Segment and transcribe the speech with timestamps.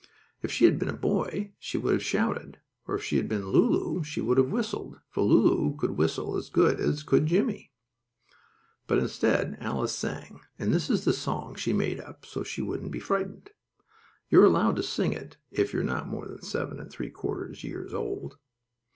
[0.41, 2.57] If she had been a boy, she would have shouted,
[2.87, 6.49] or if she had been Lulu she would have whistled, for Lulu could whistle as
[6.49, 7.71] good as could Jimmie.
[8.87, 12.91] But instead Alice sang, and this is the song she made up so she wouldn't
[12.91, 13.51] be frightened.
[14.29, 17.11] You are allowed to sing it if you are not more than seven and three
[17.11, 18.39] quarters years old.